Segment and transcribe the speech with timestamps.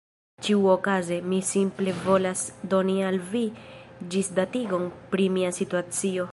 [0.45, 2.41] Ĉiuokaze, mi simple volas
[2.73, 3.43] doni al vi
[4.15, 6.27] ĝisdatigon pri mia situacio.